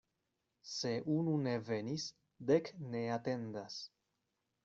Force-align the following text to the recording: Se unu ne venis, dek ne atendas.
Se 0.75 0.93
unu 1.15 1.35
ne 1.47 1.53
venis, 1.67 2.07
dek 2.51 2.73
ne 2.95 3.03
atendas. 3.19 3.77